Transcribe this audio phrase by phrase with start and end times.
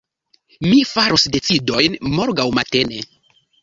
[0.67, 3.09] Mi faros decidojn morgaŭ matene.